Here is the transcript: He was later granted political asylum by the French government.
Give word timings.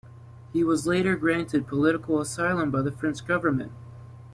He 0.51 0.63
was 0.63 0.87
later 0.87 1.15
granted 1.15 1.67
political 1.67 2.19
asylum 2.19 2.71
by 2.71 2.81
the 2.81 2.91
French 2.91 3.23
government. 3.23 3.71